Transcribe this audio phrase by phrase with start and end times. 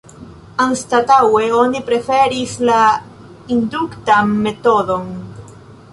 [0.63, 2.79] Anstataŭe oni preferis la
[3.57, 5.17] induktan metodon.